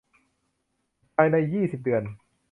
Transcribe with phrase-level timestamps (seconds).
[1.15, 2.03] ภายใน ยี่สิบ เดือน